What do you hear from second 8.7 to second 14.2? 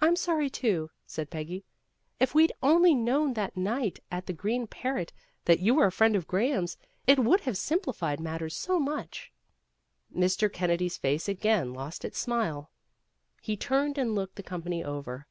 much." Mr. Kennedy's face again lost its smile. He turned and